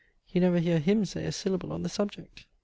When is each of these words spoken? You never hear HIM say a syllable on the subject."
You 0.29 0.41
never 0.41 0.57
hear 0.57 0.79
HIM 0.79 1.05
say 1.05 1.25
a 1.25 1.31
syllable 1.31 1.71
on 1.71 1.83
the 1.83 1.87
subject." 1.87 2.47